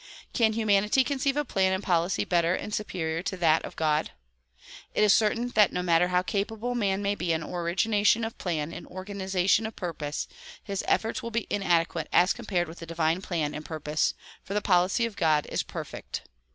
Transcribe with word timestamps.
Can 0.33 0.53
humanity 0.53 1.03
conceive 1.03 1.37
a 1.37 1.45
plan 1.45 1.73
and 1.73 1.83
policy 1.83 2.25
better 2.25 2.55
and 2.55 2.73
superior 2.73 3.21
to 3.21 3.37
that 3.37 3.63
of 3.63 3.75
God? 3.75 4.09
It 4.95 5.03
is 5.03 5.13
certain 5.13 5.49
that 5.49 5.71
no 5.71 5.83
matter 5.83 6.07
how 6.07 6.23
capable 6.23 6.73
man 6.73 7.03
may 7.03 7.13
be 7.13 7.31
in 7.31 7.43
origination 7.43 8.23
of 8.25 8.35
plan 8.39 8.73
and 8.73 8.87
organization 8.87 9.67
of 9.67 9.75
purpose 9.75 10.27
his 10.63 10.83
efforts 10.87 11.21
will 11.21 11.29
be 11.29 11.45
inadequate 11.51 12.09
as 12.11 12.33
compared 12.33 12.67
with 12.67 12.79
the 12.79 12.87
divine 12.87 13.21
plan 13.21 13.53
and 13.53 13.63
purpose; 13.63 14.15
for 14.43 14.55
the 14.55 14.59
policy 14.61 15.05
of 15.05 15.15
God 15.15 15.45
is 15.51 15.61
perfect. 15.61 16.23